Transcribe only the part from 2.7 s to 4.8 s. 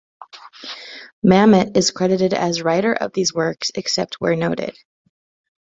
of these works except where noted.